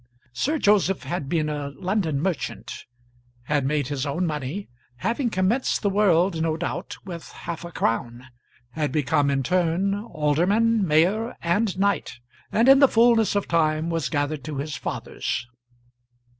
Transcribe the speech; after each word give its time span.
Sir 0.33 0.57
Joseph 0.57 1.03
had 1.03 1.29
been 1.29 1.47
a 1.47 1.73
London 1.77 2.21
merchant; 2.23 2.85
had 3.43 3.67
made 3.67 3.89
his 3.89 4.03
own 4.03 4.25
money, 4.25 4.67
having 4.95 5.29
commenced 5.29 5.83
the 5.83 5.91
world, 5.91 6.41
no 6.41 6.57
doubt, 6.57 6.97
with 7.05 7.31
half 7.31 7.63
a 7.63 7.71
crown; 7.71 8.25
had 8.71 8.91
become, 8.91 9.29
in 9.29 9.43
turn, 9.43 9.93
alderman, 9.93 10.87
mayor, 10.87 11.35
and 11.43 11.77
knight; 11.77 12.13
and 12.51 12.67
in 12.67 12.79
the 12.79 12.87
fulness 12.87 13.35
of 13.35 13.47
time 13.47 13.91
was 13.91 14.09
gathered 14.09 14.43
to 14.45 14.57
his 14.57 14.75
fathers. 14.75 15.45